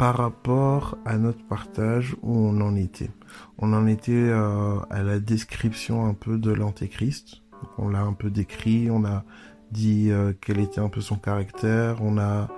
par 0.00 0.16
rapport 0.16 0.96
à 1.04 1.18
notre 1.18 1.44
partage, 1.46 2.16
où 2.22 2.34
on 2.34 2.62
en 2.62 2.74
était 2.74 3.10
On 3.58 3.74
en 3.74 3.86
était 3.86 4.12
euh, 4.12 4.78
à 4.88 5.02
la 5.02 5.20
description 5.20 6.06
un 6.06 6.14
peu 6.14 6.38
de 6.38 6.50
l'antéchrist. 6.50 7.42
On 7.76 7.90
l'a 7.90 8.00
un 8.00 8.14
peu 8.14 8.30
décrit, 8.30 8.90
on 8.90 9.04
a 9.04 9.24
dit 9.72 10.10
euh, 10.10 10.32
quel 10.40 10.58
était 10.58 10.80
un 10.80 10.88
peu 10.88 11.02
son 11.02 11.16
caractère, 11.16 11.98
on 12.00 12.16
a 12.16 12.48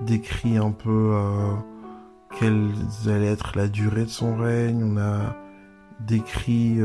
décrit 0.00 0.56
un 0.58 0.72
peu 0.72 1.12
euh, 1.14 1.54
quelle 2.36 2.68
allait 3.06 3.30
être 3.30 3.52
la 3.54 3.68
durée 3.68 4.04
de 4.04 4.10
son 4.10 4.34
règne, 4.34 4.82
on 4.82 4.96
a 4.96 5.36
décrit 6.00 6.78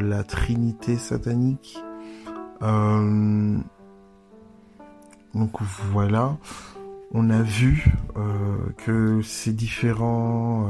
la 0.00 0.24
trinité 0.24 0.96
satanique. 0.96 1.76
Donc 5.34 5.60
voilà, 5.92 6.38
on 7.12 7.28
a 7.28 7.42
vu 7.42 7.92
que 8.76 9.22
ces 9.22 9.52
différents 9.52 10.68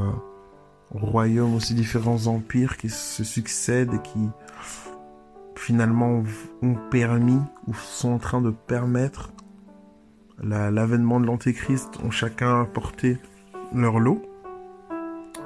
royaumes, 0.90 1.54
aussi 1.54 1.74
différents 1.74 2.26
empires 2.26 2.76
qui 2.76 2.88
se 2.88 3.24
succèdent 3.24 3.94
et 3.94 4.02
qui 4.02 4.28
finalement 5.56 6.22
ont 6.62 6.74
permis 6.90 7.40
ou 7.66 7.74
sont 7.74 8.10
en 8.10 8.18
train 8.18 8.40
de 8.40 8.50
permettre 8.50 9.30
l'avènement 10.42 11.20
de 11.20 11.26
l'antéchrist 11.26 11.98
ont 12.04 12.10
chacun 12.10 12.62
apporté 12.62 13.18
leur 13.74 13.98
lot. 13.98 14.22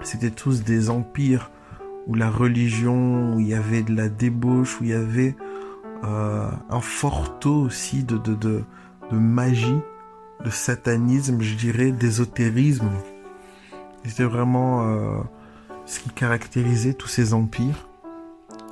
C'était 0.03 0.31
tous 0.31 0.65
des 0.65 0.91
empires 0.91 1.51
où 2.07 2.15
la 2.15 2.31
religion, 2.31 3.35
où 3.35 3.41
il 3.41 3.49
y 3.49 3.55
avait 3.55 3.83
de 3.83 3.95
la 3.95 4.09
débauche, 4.09 4.81
où 4.81 4.85
il 4.85 4.91
y 4.91 4.95
avait 4.95 5.37
euh, 6.05 6.51
un 6.69 6.81
fort 6.81 7.39
taux 7.39 7.63
aussi 7.63 8.05
de, 8.05 8.19
magie, 9.13 9.79
de 10.45 10.51
satanisme, 10.51 11.41
je 11.41 11.55
dirais, 11.55 11.93
d'ésotérisme. 11.93 12.91
C'était 14.05 14.25
vraiment 14.25 14.83
euh, 14.85 15.19
ce 15.87 16.01
qui 16.01 16.11
caractérisait 16.11 16.95
tous 16.95 17.09
ces 17.09 17.35
empires. 17.35 17.89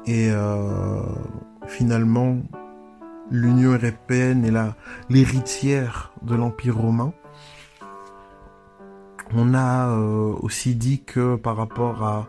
Et 0.06 0.30
euh, 0.30 1.02
finalement, 1.66 2.38
l'Union 3.30 3.72
européenne 3.72 4.44
est 4.44 4.52
l'héritière 5.08 6.12
de 6.22 6.34
l'Empire 6.34 6.76
romain. 6.76 7.12
On 9.32 9.54
a 9.54 9.90
euh, 9.90 10.34
aussi 10.40 10.74
dit 10.74 11.02
que 11.04 11.36
par 11.36 11.56
rapport 11.56 12.02
à 12.02 12.26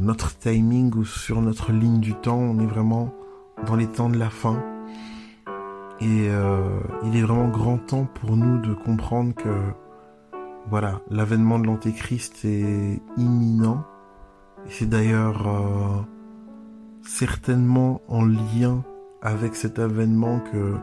notre 0.00 0.36
timing 0.36 0.94
ou 0.94 1.06
sur 1.06 1.40
notre 1.40 1.72
ligne 1.72 1.98
du 1.98 2.12
temps, 2.12 2.36
on 2.36 2.58
est 2.58 2.66
vraiment 2.66 3.14
dans 3.66 3.74
les 3.74 3.86
temps 3.86 4.10
de 4.10 4.18
la 4.18 4.28
fin. 4.28 4.71
Et 6.00 6.28
euh, 6.28 6.80
il 7.04 7.16
est 7.16 7.22
vraiment 7.22 7.48
grand 7.48 7.78
temps 7.78 8.08
pour 8.14 8.36
nous 8.36 8.58
de 8.60 8.74
comprendre 8.74 9.34
que 9.34 9.72
voilà, 10.68 11.00
l'avènement 11.10 11.58
de 11.58 11.66
l'Antéchrist 11.66 12.44
est 12.44 13.00
imminent. 13.16 13.84
Et 14.66 14.70
c'est 14.70 14.88
d'ailleurs 14.88 15.46
euh, 15.48 16.02
certainement 17.02 18.00
en 18.08 18.24
lien 18.24 18.84
avec 19.22 19.54
cet 19.54 19.78
avènement 19.78 20.40
que 20.40 20.76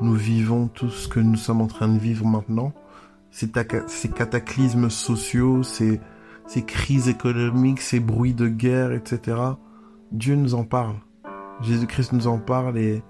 nous 0.00 0.14
vivons 0.14 0.68
tout 0.68 0.90
ce 0.90 1.08
que 1.08 1.20
nous 1.20 1.36
sommes 1.36 1.60
en 1.60 1.66
train 1.66 1.88
de 1.88 1.98
vivre 1.98 2.26
maintenant. 2.26 2.72
Ces, 3.30 3.50
cataclysmes 3.50 4.90
sociaux, 4.90 5.62
ces, 5.62 6.00
ces 6.46 6.62
crises 6.62 7.08
économiques, 7.08 7.80
ces 7.80 8.00
bruits 8.00 8.34
de 8.34 8.48
guerre, 8.48 8.92
etc. 8.92 9.36
Dieu 10.12 10.34
nous 10.34 10.54
en 10.54 10.64
parle. 10.64 10.96
Jésus-Christ 11.60 12.12
nous 12.12 12.26
en 12.26 12.38
parle 12.38 12.78
et 12.78 13.02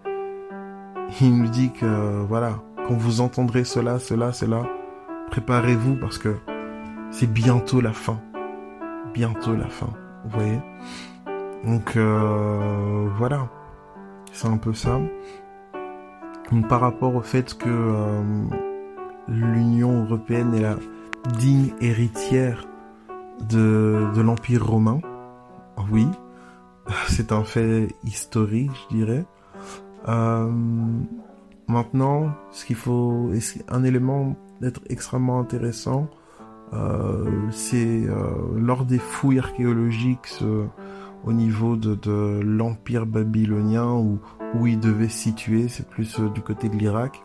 il 1.21 1.37
nous 1.37 1.49
dit 1.49 1.73
que 1.73 2.23
voilà, 2.27 2.61
quand 2.87 2.95
vous 2.95 3.21
entendrez 3.21 3.65
cela, 3.65 3.99
cela, 3.99 4.33
cela, 4.33 4.63
préparez-vous 5.31 5.97
parce 5.97 6.19
que 6.19 6.37
c'est 7.11 7.31
bientôt 7.31 7.81
la 7.81 7.93
fin. 7.93 8.21
Bientôt 9.15 9.55
la 9.55 9.69
fin. 9.69 9.89
Vous 10.25 10.39
voyez 10.39 10.61
Donc 11.65 11.97
euh, 11.97 13.09
voilà, 13.17 13.49
c'est 14.33 14.49
un 14.49 14.59
peu 14.59 14.75
ça. 14.75 15.01
Par 16.69 16.81
rapport 16.81 17.15
au 17.15 17.21
fait 17.21 17.57
que 17.57 17.69
euh, 17.69 18.23
l'Union 19.29 20.05
européenne 20.05 20.55
est 20.55 20.63
la 20.63 20.77
digne 21.39 21.73
héritière 21.81 22.67
de, 23.49 24.09
de 24.15 24.21
l'Empire 24.21 24.67
romain. 24.67 25.01
Oui, 25.91 26.07
c'est 27.09 27.33
un 27.33 27.45
fait 27.45 27.89
historique, 28.05 28.71
je 28.91 28.97
dirais. 28.97 29.25
Euh, 30.07 30.51
maintenant, 31.67 32.33
ce 32.51 32.65
qu'il 32.65 32.77
faut, 32.77 33.31
un 33.69 33.85
élément 33.85 34.37
d'être 34.61 34.81
extrêmement 34.89 35.41
intéressant, 35.41 36.09
euh, 36.73 37.25
c'est 37.51 38.05
euh, 38.07 38.31
lors 38.57 38.85
des 38.85 38.99
fouilles 38.99 39.39
archéologiques 39.39 40.43
au 41.25 41.33
niveau 41.33 41.77
de, 41.77 42.41
l'Empire 42.41 43.07
babylonien 43.07 43.93
où, 43.93 44.21
il 44.67 44.79
devait 44.81 45.09
se 45.09 45.19
situer, 45.19 45.69
c'est 45.69 45.89
plus 45.89 46.21
du 46.21 46.41
côté 46.41 46.69
de 46.69 46.77
l'Irak, 46.77 47.23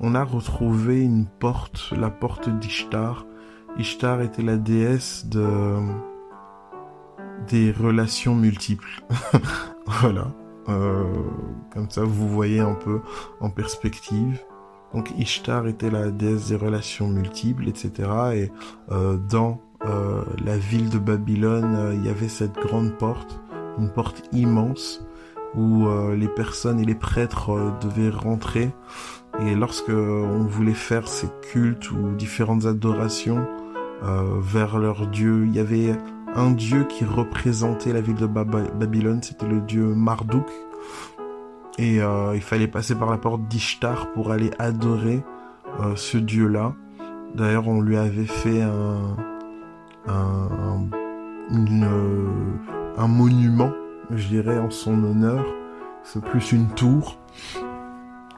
on 0.00 0.14
a 0.14 0.24
retrouvé 0.24 1.02
une 1.02 1.26
porte, 1.26 1.92
la 1.96 2.10
porte 2.10 2.48
d'Ishtar, 2.48 3.26
Ishtar 3.78 4.22
était 4.22 4.42
la 4.42 4.56
déesse 4.56 5.26
de 5.26 5.78
des 7.48 7.72
relations 7.72 8.34
multiples. 8.34 9.04
voilà. 9.86 10.28
Euh, 10.68 11.04
comme 11.72 11.90
ça, 11.90 12.02
vous 12.04 12.28
voyez 12.28 12.60
un 12.60 12.74
peu 12.74 13.00
en 13.40 13.50
perspective. 13.50 14.40
Donc 14.94 15.10
Ishtar 15.18 15.66
était 15.66 15.90
la 15.90 16.10
déesse 16.10 16.48
des 16.48 16.56
relations 16.56 17.08
multiples, 17.08 17.68
etc. 17.68 17.90
Et 18.34 18.52
euh, 18.92 19.16
dans 19.16 19.60
euh, 19.86 20.22
la 20.44 20.56
ville 20.56 20.88
de 20.88 20.98
Babylone, 20.98 21.74
euh, 21.76 21.94
il 21.94 22.06
y 22.06 22.08
avait 22.08 22.28
cette 22.28 22.54
grande 22.54 22.96
porte, 22.96 23.40
une 23.78 23.90
porte 23.90 24.22
immense, 24.32 25.04
où 25.54 25.86
euh, 25.86 26.16
les 26.16 26.28
personnes 26.28 26.80
et 26.80 26.84
les 26.84 26.94
prêtres 26.94 27.74
devaient 27.82 28.10
rentrer. 28.10 28.70
Et 29.40 29.54
lorsque 29.54 29.90
on 29.90 30.44
voulait 30.44 30.72
faire 30.72 31.08
ces 31.08 31.28
cultes 31.50 31.90
ou 31.90 32.14
différentes 32.14 32.66
adorations, 32.66 33.46
vers 34.38 34.78
leur 34.78 35.06
dieu. 35.06 35.46
Il 35.46 35.54
y 35.54 35.58
avait 35.58 35.96
un 36.34 36.50
dieu 36.50 36.84
qui 36.84 37.04
représentait 37.04 37.92
la 37.92 38.00
ville 38.00 38.16
de 38.16 38.26
Babylone, 38.26 39.22
c'était 39.22 39.46
le 39.46 39.60
dieu 39.60 39.94
Marduk. 39.94 40.46
Et 41.78 42.00
euh, 42.00 42.34
il 42.34 42.40
fallait 42.40 42.68
passer 42.68 42.94
par 42.94 43.10
la 43.10 43.18
porte 43.18 43.48
d'Ishtar 43.48 44.12
pour 44.12 44.30
aller 44.30 44.50
adorer 44.58 45.22
euh, 45.80 45.96
ce 45.96 46.18
dieu-là. 46.18 46.74
D'ailleurs, 47.34 47.66
on 47.66 47.80
lui 47.80 47.96
avait 47.96 48.26
fait 48.26 48.62
un, 48.62 49.16
une, 51.50 51.88
un 52.96 53.08
monument, 53.08 53.72
je 54.10 54.28
dirais, 54.28 54.58
en 54.58 54.70
son 54.70 55.02
honneur. 55.02 55.44
C'est 56.04 56.22
plus 56.22 56.52
une 56.52 56.68
tour. 56.68 57.18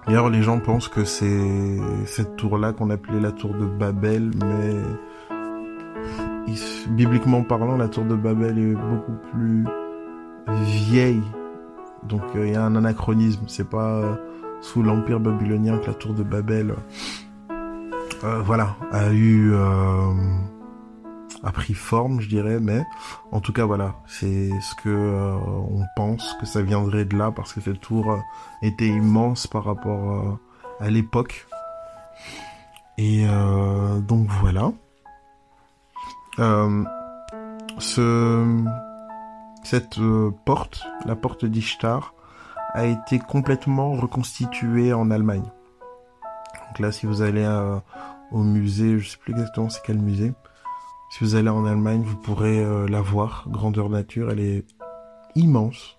D'ailleurs, 0.07 0.31
les 0.31 0.43
gens 0.43 0.61
pensent 0.61 0.89
que 0.89 1.05
c'est 1.05 1.79
cette 2.07 2.37
tour-là 2.37 2.73
qu'on 2.73 2.91
appelait 2.91 3.21
la 3.21 3.33
tour 3.33 3.53
de 3.55 3.67
Babel, 3.67 4.31
mais 4.43 4.77
bibliquement 6.91 7.43
parlant, 7.43 7.77
la 7.77 7.89
tour 7.89 8.05
de 8.05 8.15
Babel 8.15 8.59
est 8.59 8.75
beaucoup 8.75 9.17
plus 9.33 9.65
vieille. 10.65 11.23
Donc 12.05 12.23
euh, 12.35 12.47
il 12.47 12.53
y 12.53 12.57
a 12.57 12.65
un 12.65 12.77
anachronisme. 12.77 13.45
C'est 13.49 13.69
pas 13.69 13.97
euh, 13.97 14.15
sous 14.61 14.83
l'empire 14.83 15.21
babylonien 15.21 15.79
que 15.79 15.87
la 15.87 15.95
tour 15.95 16.15
de 16.15 16.23
Babel, 16.23 16.75
euh, 18.25 18.43
voilà, 18.43 18.77
a 18.93 19.13
eu 19.13 19.55
a 21.43 21.53
pris 21.53 21.75
forme, 21.75 22.21
je 22.21 22.29
dirais. 22.29 22.59
Mais 22.61 22.83
en 23.33 23.41
tout 23.41 23.53
cas, 23.53 23.65
voilà, 23.65 23.97
c'est 24.07 24.51
ce 24.61 24.75
que 24.83 24.89
on 24.91 25.83
pense 25.97 26.37
que 26.41 26.47
ça 26.47 26.63
viendrait 26.63 27.05
de 27.05 27.17
là 27.17 27.31
parce 27.31 27.53
que 27.53 27.61
cette 27.61 27.81
tour 27.81 28.19
était 28.63 28.89
immense 28.89 29.47
par 29.47 29.65
rapport 29.65 30.39
à 30.81 30.91
l'époque. 30.91 31.47
Et 32.99 33.27
donc 34.09 34.29
voilà. 34.41 34.73
Euh, 36.39 36.85
ce, 37.79 38.65
cette 39.63 39.99
euh, 39.99 40.31
porte, 40.45 40.83
la 41.05 41.17
porte 41.17 41.45
d'Ishtar, 41.45 42.15
a 42.75 42.85
été 42.85 43.19
complètement 43.19 43.93
reconstituée 43.93 44.93
en 44.93 45.11
Allemagne. 45.11 45.45
Donc 46.69 46.79
là, 46.79 46.93
si 46.93 47.07
vous 47.07 47.23
allez 47.23 47.45
euh, 47.45 47.79
au 48.33 48.43
musée, 48.43 48.99
je 48.99 49.09
sais 49.09 49.17
plus 49.17 49.33
exactement 49.33 49.71
c'est 49.71 49.83
quel 49.85 49.99
musée, 49.99 50.35
si 51.11 51.25
vous 51.25 51.37
allez 51.37 51.49
en 51.49 51.65
Allemagne, 51.65 52.03
vous 52.03 52.17
pourrez 52.17 52.63
la 52.89 53.01
voir, 53.01 53.47
grandeur 53.49 53.89
nature, 53.89 54.31
elle 54.33 54.41
est 54.41 54.65
immense, 55.37 55.99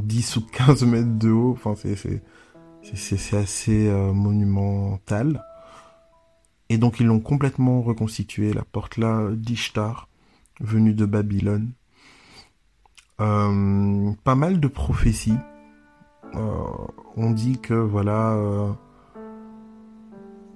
10 0.00 0.36
ou 0.36 0.46
15 0.46 0.84
mètres 0.84 1.18
de 1.18 1.30
haut, 1.30 1.52
enfin 1.52 1.74
c'est 1.76 3.36
assez 3.36 3.90
monumental. 4.14 5.44
Et 6.68 6.78
donc 6.78 7.00
ils 7.00 7.06
l'ont 7.06 7.20
complètement 7.20 7.82
reconstitué, 7.82 8.52
la 8.52 8.64
porte 8.64 8.96
là 8.96 9.28
d'Ishtar, 9.32 10.08
venue 10.60 10.94
de 10.94 11.04
Babylone. 11.04 11.70
Euh, 13.20 14.12
pas 14.24 14.34
mal 14.34 14.60
de 14.60 14.68
prophéties 14.68 15.38
on 17.16 17.30
dit 17.30 17.58
que 17.58 17.74
voilà 17.74 18.36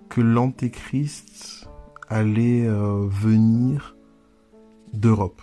que 0.08 0.20
l'antéchrist 0.20 1.68
allait 2.08 2.66
venir 2.68 3.96
d'Europe, 4.92 5.40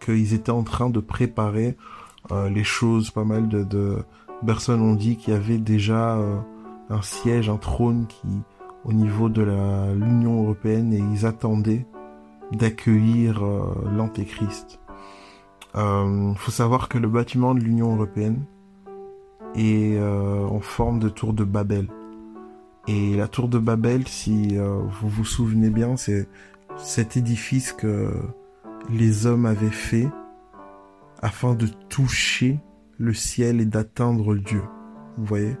qu'ils 0.00 0.34
étaient 0.34 0.52
en 0.52 0.62
train 0.62 0.90
de 0.90 1.00
préparer 1.00 1.76
les 2.30 2.64
choses. 2.64 3.10
Pas 3.10 3.24
mal 3.24 3.48
de 3.48 3.98
personnes 4.46 4.80
ont 4.80 4.94
dit 4.94 5.16
qu'il 5.16 5.34
y 5.34 5.36
avait 5.36 5.58
déjà 5.58 6.18
un 6.88 7.02
siège, 7.02 7.48
un 7.48 7.56
trône 7.56 8.06
qui 8.06 8.28
au 8.84 8.92
niveau 8.92 9.28
de 9.28 9.42
l'Union 9.94 10.42
européenne 10.42 10.92
et 10.92 10.98
ils 10.98 11.26
attendaient 11.26 11.86
d'accueillir 12.52 13.44
euh, 13.44 13.74
l'Antéchrist. 13.94 14.80
Il 15.74 15.80
euh, 15.80 16.34
faut 16.34 16.50
savoir 16.50 16.88
que 16.88 16.98
le 16.98 17.08
bâtiment 17.08 17.54
de 17.54 17.60
l'Union 17.60 17.94
européenne 17.94 18.44
est 19.54 19.96
euh, 19.96 20.46
en 20.46 20.60
forme 20.60 20.98
de 20.98 21.08
tour 21.08 21.32
de 21.32 21.44
Babel. 21.44 21.88
Et 22.86 23.16
la 23.16 23.28
tour 23.28 23.48
de 23.48 23.58
Babel, 23.58 24.08
si 24.08 24.56
vous 24.56 25.08
vous 25.10 25.24
souvenez 25.26 25.68
bien, 25.68 25.98
c'est 25.98 26.26
cet 26.78 27.18
édifice 27.18 27.74
que 27.74 28.10
les 28.88 29.26
hommes 29.26 29.44
avaient 29.44 29.68
fait 29.68 30.08
afin 31.20 31.54
de 31.54 31.66
toucher 31.90 32.58
le 32.96 33.12
ciel 33.12 33.60
et 33.60 33.66
d'atteindre 33.66 34.36
Dieu. 34.36 34.62
Vous 35.18 35.26
voyez? 35.26 35.58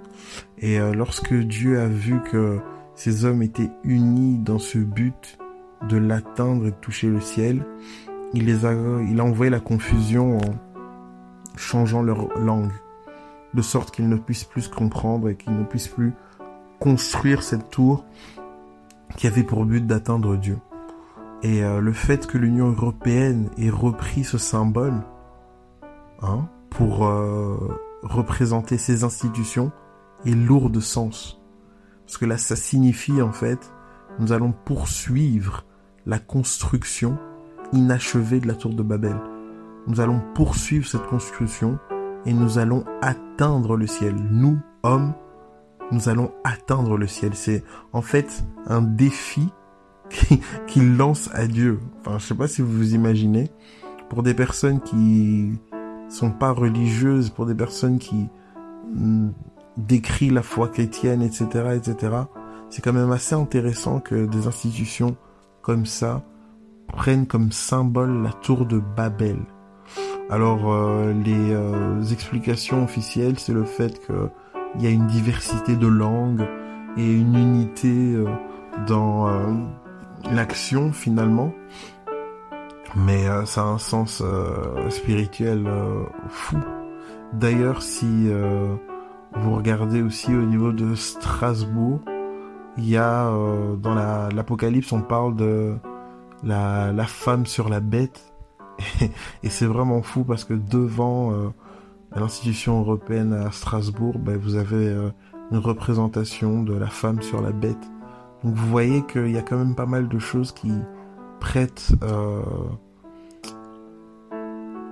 Et 0.56 0.78
lorsque 0.94 1.34
Dieu 1.34 1.78
a 1.78 1.86
vu 1.86 2.22
que 2.22 2.60
ces 2.98 3.24
hommes 3.24 3.42
étaient 3.42 3.70
unis 3.84 4.38
dans 4.38 4.58
ce 4.58 4.78
but 4.78 5.38
de 5.88 5.96
l'atteindre 5.96 6.66
et 6.66 6.72
de 6.72 6.76
toucher 6.80 7.06
le 7.06 7.20
ciel. 7.20 7.64
Il 8.34 8.46
les 8.46 8.66
a, 8.66 8.72
il 9.08 9.20
a 9.20 9.24
envoyé 9.24 9.50
la 9.50 9.60
confusion 9.60 10.38
en 10.38 10.56
changeant 11.56 12.02
leur 12.02 12.36
langue, 12.40 12.72
de 13.54 13.62
sorte 13.62 13.92
qu'ils 13.92 14.08
ne 14.08 14.16
puissent 14.16 14.42
plus 14.42 14.66
comprendre 14.66 15.28
et 15.28 15.36
qu'ils 15.36 15.56
ne 15.56 15.62
puissent 15.62 15.86
plus 15.86 16.12
construire 16.80 17.44
cette 17.44 17.70
tour 17.70 18.04
qui 19.16 19.28
avait 19.28 19.44
pour 19.44 19.64
but 19.64 19.86
d'atteindre 19.86 20.34
Dieu. 20.34 20.58
Et 21.44 21.62
euh, 21.62 21.80
le 21.80 21.92
fait 21.92 22.26
que 22.26 22.36
l'Union 22.36 22.70
européenne 22.70 23.48
ait 23.58 23.70
repris 23.70 24.24
ce 24.24 24.38
symbole 24.38 25.04
hein, 26.22 26.48
pour 26.68 27.06
euh, 27.06 27.78
représenter 28.02 28.76
ces 28.76 29.04
institutions 29.04 29.70
est 30.26 30.34
lourd 30.34 30.68
de 30.68 30.80
sens. 30.80 31.38
Parce 32.08 32.16
que 32.16 32.24
là, 32.24 32.38
ça 32.38 32.56
signifie 32.56 33.20
en 33.20 33.32
fait, 33.32 33.70
nous 34.18 34.32
allons 34.32 34.52
poursuivre 34.52 35.66
la 36.06 36.18
construction 36.18 37.18
inachevée 37.74 38.40
de 38.40 38.48
la 38.48 38.54
tour 38.54 38.72
de 38.72 38.82
Babel. 38.82 39.14
Nous 39.86 40.00
allons 40.00 40.22
poursuivre 40.34 40.86
cette 40.86 41.06
construction 41.06 41.78
et 42.24 42.32
nous 42.32 42.56
allons 42.56 42.86
atteindre 43.02 43.76
le 43.76 43.86
ciel. 43.86 44.14
Nous, 44.30 44.58
hommes, 44.84 45.12
nous 45.92 46.08
allons 46.08 46.32
atteindre 46.44 46.96
le 46.96 47.06
ciel. 47.06 47.34
C'est 47.34 47.62
en 47.92 48.00
fait 48.00 48.42
un 48.66 48.80
défi 48.80 49.46
qu'il 50.66 50.96
lance 50.96 51.28
à 51.34 51.46
Dieu. 51.46 51.78
Enfin, 52.00 52.18
je 52.18 52.24
sais 52.24 52.34
pas 52.34 52.48
si 52.48 52.62
vous 52.62 52.72
vous 52.72 52.94
imaginez, 52.94 53.50
pour 54.08 54.22
des 54.22 54.32
personnes 54.32 54.80
qui 54.80 55.52
sont 56.08 56.30
pas 56.30 56.52
religieuses, 56.52 57.28
pour 57.28 57.44
des 57.44 57.54
personnes 57.54 57.98
qui 57.98 58.30
hmm, 58.94 59.28
décrit 59.78 60.30
la 60.30 60.42
foi 60.42 60.68
chrétienne, 60.68 61.22
etc., 61.22 61.46
etc. 61.76 62.16
C'est 62.68 62.82
quand 62.82 62.92
même 62.92 63.12
assez 63.12 63.34
intéressant 63.34 64.00
que 64.00 64.26
des 64.26 64.46
institutions 64.46 65.16
comme 65.62 65.86
ça 65.86 66.22
prennent 66.88 67.26
comme 67.26 67.52
symbole 67.52 68.22
la 68.22 68.32
tour 68.32 68.66
de 68.66 68.78
Babel. 68.78 69.38
Alors 70.30 70.72
euh, 70.72 71.12
les 71.24 71.52
euh, 71.52 72.02
explications 72.12 72.84
officielles, 72.84 73.38
c'est 73.38 73.54
le 73.54 73.64
fait 73.64 74.00
qu'il 74.04 74.82
y 74.82 74.86
a 74.86 74.90
une 74.90 75.06
diversité 75.06 75.76
de 75.76 75.86
langues 75.86 76.46
et 76.96 77.10
une 77.10 77.34
unité 77.34 78.14
euh, 78.14 78.26
dans 78.86 79.28
l'action 80.30 80.92
finalement. 80.92 81.52
Mais 82.96 83.26
ça 83.44 83.62
a 83.62 83.64
un 83.64 83.78
sens 83.78 84.22
spirituel 84.88 85.68
fou. 86.28 86.56
D'ailleurs, 87.34 87.82
si 87.82 88.30
vous 89.36 89.54
regardez 89.54 90.02
aussi 90.02 90.34
au 90.34 90.44
niveau 90.44 90.72
de 90.72 90.94
Strasbourg, 90.94 92.00
il 92.78 92.88
y 92.88 92.96
a 92.96 93.28
euh, 93.28 93.76
dans 93.76 93.94
l'Apocalypse, 93.94 94.92
on 94.92 95.02
parle 95.02 95.34
de 95.36 95.76
la, 96.44 97.06
femme 97.06 97.44
sur 97.44 97.68
la 97.68 97.80
bête. 97.80 98.32
Et, 99.42 99.50
c'est 99.50 99.66
vraiment 99.66 100.02
fou 100.02 100.24
parce 100.24 100.44
que 100.44 100.54
devant 100.54 101.32
euh, 101.32 101.48
l'institution 102.14 102.80
européenne 102.80 103.32
à 103.32 103.50
Strasbourg, 103.50 104.18
ben, 104.18 104.36
vous 104.36 104.54
avez 104.54 104.88
euh, 104.88 105.10
une 105.50 105.58
représentation 105.58 106.62
de 106.62 106.74
la 106.74 106.86
femme 106.86 107.20
sur 107.20 107.42
la 107.42 107.50
bête. 107.50 107.90
Donc 108.44 108.54
vous 108.54 108.68
voyez 108.68 109.04
qu'il 109.06 109.32
y 109.32 109.38
a 109.38 109.42
quand 109.42 109.58
même 109.58 109.74
pas 109.74 109.86
mal 109.86 110.08
de 110.08 110.18
choses 110.20 110.52
qui 110.52 110.72
prêtent, 111.40 111.90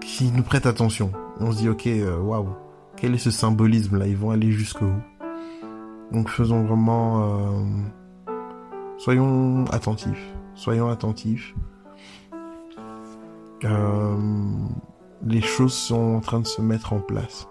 qui 0.00 0.32
nous 0.32 0.42
prêtent 0.42 0.66
attention. 0.66 1.12
On 1.38 1.52
se 1.52 1.58
dit 1.58 1.68
ok, 1.68 1.88
waouh 2.22 2.65
quel 2.96 3.14
est 3.14 3.18
ce 3.18 3.30
symbolisme-là? 3.30 4.06
Ils 4.06 4.16
vont 4.16 4.30
aller 4.30 4.50
jusqu'où 4.50 4.90
Donc 6.12 6.28
faisons 6.28 6.64
vraiment... 6.64 7.22
Euh, 7.22 8.30
soyons 8.98 9.64
attentifs. 9.66 10.32
Soyons 10.54 10.88
attentifs. 10.88 11.54
Euh, 13.64 14.16
les 15.24 15.40
choses 15.40 15.74
sont 15.74 16.16
en 16.16 16.20
train 16.20 16.40
de 16.40 16.46
se 16.46 16.62
mettre 16.62 16.92
en 16.92 17.00
place. 17.00 17.48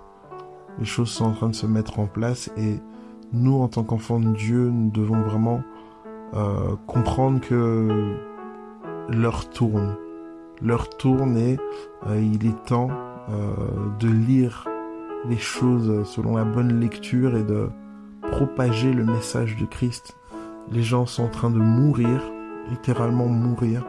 Les 0.79 0.85
choses 0.85 1.09
sont 1.09 1.25
en 1.25 1.33
train 1.33 1.49
de 1.49 1.55
se 1.55 1.65
mettre 1.65 1.99
en 1.99 2.07
place 2.07 2.51
et 2.57 2.79
nous, 3.31 3.61
en 3.61 3.67
tant 3.67 3.83
qu'enfants 3.83 4.19
de 4.19 4.33
Dieu, 4.33 4.69
nous 4.69 4.91
devons 4.91 5.21
vraiment 5.21 5.61
euh, 6.33 6.75
comprendre 6.87 7.39
que 7.39 8.15
l'heure 9.09 9.49
tourne. 9.49 9.95
L'heure 10.61 10.89
tourne 10.89 11.37
et 11.37 11.57
il 12.17 12.45
est 12.45 12.65
temps 12.65 12.89
de 13.99 14.07
lire 14.07 14.67
les 15.27 15.37
choses 15.37 16.07
selon 16.07 16.35
la 16.35 16.45
bonne 16.45 16.79
lecture 16.79 17.35
et 17.35 17.43
de 17.43 17.69
propager 18.31 18.93
le 18.93 19.05
message 19.05 19.55
de 19.57 19.65
Christ. 19.65 20.17
Les 20.71 20.83
gens 20.83 21.05
sont 21.05 21.23
en 21.23 21.29
train 21.29 21.49
de 21.49 21.59
mourir, 21.59 22.21
littéralement 22.69 23.27
mourir, 23.27 23.85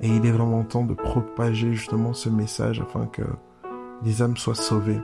et 0.00 0.08
il 0.08 0.26
est 0.26 0.32
vraiment 0.32 0.64
temps 0.64 0.84
de 0.84 0.94
propager 0.94 1.74
justement 1.74 2.12
ce 2.12 2.28
message 2.28 2.80
afin 2.80 3.06
que 3.06 3.22
les 4.04 4.20
âmes 4.22 4.36
soient 4.36 4.54
sauvées. 4.54 5.00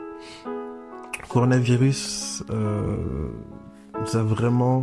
Le 0.47 1.29
coronavirus 1.29 2.45
euh, 2.51 2.97
nous 4.01 4.17
a 4.17 4.23
vraiment 4.23 4.83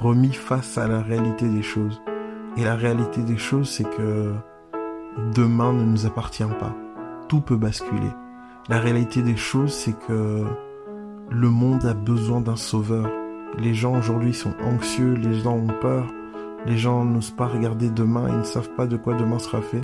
remis 0.00 0.32
face 0.32 0.78
à 0.78 0.86
la 0.86 1.00
réalité 1.00 1.48
des 1.48 1.62
choses. 1.62 2.00
Et 2.56 2.64
la 2.64 2.76
réalité 2.76 3.22
des 3.22 3.36
choses, 3.36 3.68
c'est 3.68 3.88
que 3.88 4.32
demain 5.34 5.72
ne 5.72 5.84
nous 5.84 6.06
appartient 6.06 6.44
pas. 6.58 6.74
Tout 7.28 7.40
peut 7.40 7.56
basculer. 7.56 8.10
La 8.68 8.80
réalité 8.80 9.22
des 9.22 9.36
choses, 9.36 9.72
c'est 9.72 9.98
que 9.98 10.44
le 11.30 11.48
monde 11.48 11.86
a 11.86 11.94
besoin 11.94 12.42
d'un 12.42 12.56
sauveur. 12.56 13.10
Les 13.58 13.72
gens 13.72 13.96
aujourd'hui 13.96 14.34
sont 14.34 14.52
anxieux, 14.62 15.14
les 15.14 15.40
gens 15.40 15.56
ont 15.56 15.80
peur, 15.80 16.06
les 16.66 16.76
gens 16.76 17.02
n'osent 17.02 17.30
pas 17.30 17.46
regarder 17.46 17.88
demain, 17.88 18.26
ils 18.28 18.38
ne 18.38 18.42
savent 18.42 18.74
pas 18.76 18.86
de 18.86 18.98
quoi 18.98 19.14
demain 19.14 19.38
sera 19.38 19.62
fait. 19.62 19.80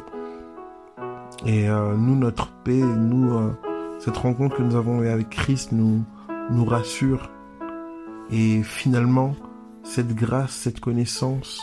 Et 1.47 1.71
euh, 1.71 1.97
nous, 1.97 2.15
notre 2.15 2.53
paix, 2.63 2.81
nous, 2.81 3.35
euh, 3.35 3.53
cette 4.01 4.19
rencontre 4.19 4.57
que 4.57 4.63
nous 4.63 4.77
avons 4.77 5.01
avec 5.01 5.31
Christ 5.31 5.73
nous, 5.73 6.05
nous 6.51 6.65
rassure. 6.67 7.31
Et 8.31 8.63
finalement, 8.63 9.35
cette 9.83 10.15
grâce, 10.15 10.53
cette 10.53 10.81
connaissance 10.81 11.59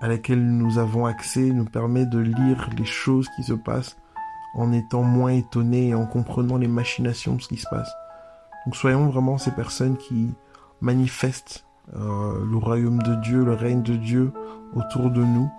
à 0.00 0.08
laquelle 0.08 0.44
nous 0.44 0.78
avons 0.78 1.06
accès 1.06 1.50
nous 1.50 1.64
permet 1.64 2.06
de 2.06 2.18
lire 2.18 2.68
les 2.76 2.84
choses 2.84 3.28
qui 3.36 3.44
se 3.44 3.54
passent 3.54 3.96
en 4.54 4.72
étant 4.72 5.02
moins 5.02 5.32
étonné 5.32 5.88
et 5.88 5.94
en 5.94 6.06
comprenant 6.06 6.56
les 6.56 6.68
machinations 6.68 7.34
de 7.34 7.42
ce 7.42 7.48
qui 7.48 7.56
se 7.56 7.68
passe. 7.68 7.90
Donc 8.64 8.76
soyons 8.76 9.08
vraiment 9.08 9.38
ces 9.38 9.50
personnes 9.50 9.96
qui 9.96 10.28
manifestent 10.80 11.64
euh, 11.96 12.44
le 12.44 12.56
royaume 12.56 13.02
de 13.02 13.14
Dieu, 13.16 13.44
le 13.44 13.54
règne 13.54 13.82
de 13.82 13.96
Dieu 13.96 14.32
autour 14.74 15.10
de 15.10 15.22
nous. 15.22 15.50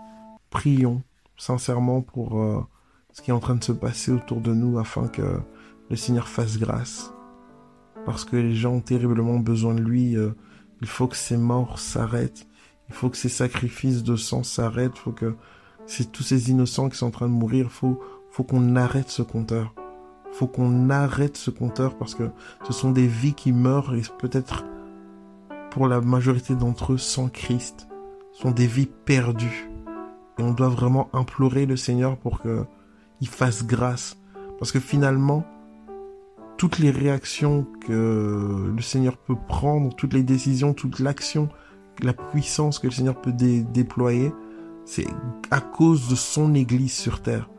Prions 0.50 1.02
sincèrement 1.38 2.02
pour 2.02 2.40
euh, 2.40 2.66
ce 3.12 3.22
qui 3.22 3.32
est 3.32 3.34
en 3.34 3.40
train 3.40 3.56
de 3.56 3.64
se 3.64 3.72
passer 3.72 4.12
autour 4.12 4.42
de 4.42 4.54
nous 4.54 4.78
afin 4.78 5.08
que 5.08 5.40
le 5.90 5.96
Seigneur 5.96 6.28
fasse 6.28 6.60
grâce. 6.60 7.14
Parce 8.06 8.26
que 8.26 8.36
les 8.36 8.56
gens 8.56 8.74
ont 8.74 8.82
terriblement 8.82 9.40
besoin 9.40 9.74
de 9.74 9.82
lui. 9.82 10.16
Euh, 10.16 10.32
il 10.82 10.88
faut 10.88 11.08
que 11.08 11.18
ces 11.18 11.38
morts 11.38 11.80
s'arrêtent. 11.80 12.48
Il 12.90 12.96
faut 12.96 13.10
que 13.10 13.18
ces 13.18 13.30
sacrifices 13.30 14.04
de 14.04 14.16
sang 14.16 14.44
s'arrêtent. 14.44 14.94
Il 14.96 15.00
faut 15.00 15.12
que 15.12 15.36
c'est 15.86 16.12
tous 16.12 16.24
ces 16.24 16.52
innocents 16.52 16.90
qui 16.90 16.98
sont 16.98 17.08
en 17.08 17.12
train 17.12 17.28
de 17.28 17.34
mourir. 17.34 17.66
Il 17.66 17.72
faut 17.72 18.00
faut 18.40 18.46
qu'on 18.46 18.78
arrête 18.78 19.10
ce 19.10 19.22
compteur. 19.22 19.74
Faut 20.32 20.48
qu'on 20.48 20.90
arrête 20.90 21.36
ce 21.36 21.52
compteur 21.52 21.98
parce 21.98 22.16
que 22.16 22.30
ce 22.66 22.72
sont 22.72 22.92
des 22.92 23.06
vies 23.06 23.34
qui 23.34 23.52
meurent 23.52 23.94
et 23.94 24.02
peut-être 24.18 24.64
pour 25.72 25.90
la 25.90 26.00
majorité 26.00 26.56
d'entre 26.56 26.94
eux 26.94 26.98
sans 26.98 27.28
Christ. 27.28 27.90
Ce 28.32 28.44
sont 28.44 28.52
des 28.52 28.66
vies 28.66 28.88
perdues. 29.04 29.70
Et 30.38 30.44
on 30.44 30.54
doit 30.54 30.70
vraiment 30.70 31.10
implorer 31.12 31.66
le 31.66 31.76
Seigneur 31.76 32.16
pour 32.16 32.40
que 32.40 32.64
il 33.20 33.28
fasse 33.28 33.66
grâce. 33.68 34.16
Parce 34.58 34.72
que 34.72 34.80
finalement, 34.80 35.46
toutes 36.56 36.80
les 36.80 36.92
réactions 36.92 37.68
que 37.86 38.72
le 38.74 38.82
Seigneur 38.82 39.18
peut 39.18 39.36
prendre, 39.50 39.94
toutes 39.98 40.14
les 40.14 40.24
décisions, 40.24 40.74
toute 40.74 41.00
l'action, 41.00 41.50
la 42.02 42.14
puissance 42.14 42.80
que 42.80 42.88
le 42.88 42.94
Seigneur 42.94 43.20
peut 43.20 43.34
déployer, 43.34 44.32
c'est 44.86 45.08
à 45.52 45.60
cause 45.60 46.08
de 46.08 46.16
son 46.16 46.56
Église 46.56 46.94
sur 46.94 47.22
terre. 47.22 47.50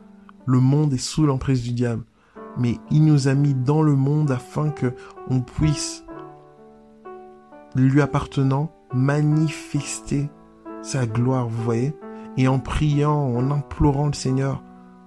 Le 0.45 0.59
monde 0.59 0.93
est 0.93 0.97
sous 0.97 1.25
l'emprise 1.25 1.63
du 1.63 1.73
diable, 1.73 2.03
mais 2.57 2.77
il 2.89 3.05
nous 3.05 3.27
a 3.27 3.33
mis 3.33 3.53
dans 3.53 3.81
le 3.81 3.95
monde 3.95 4.31
afin 4.31 4.69
que 4.69 4.93
on 5.29 5.41
puisse, 5.41 6.03
lui 7.75 8.01
appartenant, 8.01 8.71
manifester 8.93 10.29
sa 10.81 11.05
gloire, 11.05 11.47
vous 11.47 11.63
voyez, 11.63 11.93
et 12.37 12.47
en 12.47 12.59
priant, 12.59 13.35
en 13.35 13.51
implorant 13.51 14.07
le 14.07 14.13
Seigneur 14.13 14.63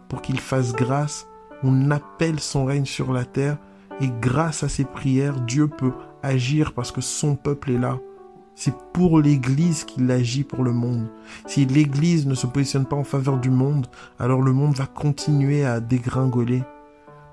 pour 0.08 0.22
qu'il 0.22 0.38
fasse 0.38 0.72
grâce, 0.72 1.26
on 1.62 1.90
appelle 1.90 2.40
son 2.40 2.66
règne 2.66 2.84
sur 2.84 3.12
la 3.12 3.24
terre. 3.24 3.56
Et 4.00 4.08
grâce 4.20 4.62
à 4.62 4.68
ses 4.68 4.84
prières, 4.84 5.40
Dieu 5.40 5.68
peut 5.68 5.92
agir 6.22 6.72
parce 6.72 6.92
que 6.92 7.00
son 7.00 7.36
peuple 7.36 7.70
est 7.70 7.78
là. 7.78 7.98
C'est 8.56 8.74
pour 8.92 9.20
l'Église 9.20 9.84
qu'il 9.84 10.10
agit 10.10 10.44
pour 10.44 10.62
le 10.62 10.72
monde. 10.72 11.08
Si 11.46 11.64
l'Église 11.64 12.26
ne 12.26 12.34
se 12.34 12.46
positionne 12.46 12.86
pas 12.86 12.96
en 12.96 13.04
faveur 13.04 13.38
du 13.38 13.50
monde, 13.50 13.88
alors 14.18 14.42
le 14.42 14.52
monde 14.52 14.76
va 14.76 14.86
continuer 14.86 15.64
à 15.64 15.80
dégringoler. 15.80 16.62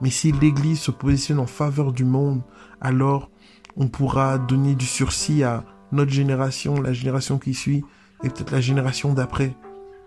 Mais 0.02 0.10
si 0.10 0.32
l'Église 0.32 0.80
se 0.80 0.92
positionne 0.92 1.40
en 1.40 1.46
faveur 1.46 1.92
du 1.92 2.06
monde, 2.06 2.42
alors 2.82 3.30
on 3.78 3.88
pourra 3.88 4.40
donner 4.40 4.74
du 4.74 4.86
sursis 4.86 5.44
à 5.44 5.64
notre 5.92 6.12
génération, 6.12 6.82
la 6.82 6.94
génération 6.94 7.38
qui 7.38 7.54
suit, 7.54 7.84
et 8.24 8.30
peut-être 8.30 8.52
la 8.52 8.62
génération 8.62 9.14
d'après. 9.14 9.56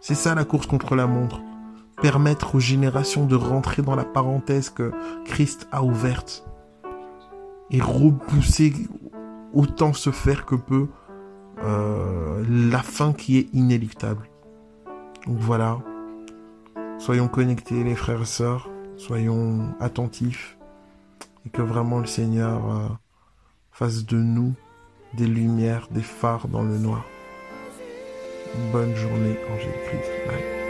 C'est 0.01 0.15
ça 0.15 0.35
la 0.35 0.45
course 0.45 0.67
contre 0.67 0.97
la 0.97 1.07
montre. 1.07 1.41
Permettre 2.03 2.57
aux 2.57 2.61
générations 2.61 3.25
de 3.25 3.37
rentrer 3.37 3.83
dans 3.83 3.95
la 3.95 4.05
parenthèse 4.05 4.69
que 4.69 4.93
Christ 5.25 5.69
a 5.71 5.85
ouverte. 5.85 6.45
Et 7.71 7.81
repousser 7.81 8.75
autant 9.53 9.93
se 9.93 10.11
faire 10.11 10.45
que 10.45 10.57
peut 10.57 10.89
euh, 11.63 12.45
la 12.49 12.83
fin 12.83 13.13
qui 13.13 13.39
est 13.39 13.49
inéluctable. 13.53 14.29
Donc 15.27 15.39
voilà. 15.39 15.79
Soyons 16.99 17.29
connectés 17.29 17.85
les 17.85 17.95
frères 17.95 18.23
et 18.23 18.27
sœurs. 18.27 18.71
Soyons 18.97 19.75
attentifs. 19.81 20.59
Et 21.47 21.51
que 21.51 21.63
vraiment 21.63 21.99
le 21.99 22.07
Seigneur 22.07 22.71
euh, 22.71 22.89
fasse 23.73 24.07
de 24.07 24.17
nous 24.17 24.55
des 25.15 25.27
lumières, 25.27 25.89
des 25.91 26.03
phares 26.03 26.49
dans 26.49 26.63
le 26.63 26.79
noir. 26.79 27.05
Bonne 28.73 28.95
journée, 28.95 29.37
Angélique. 29.53 30.27
Bye. 30.27 30.64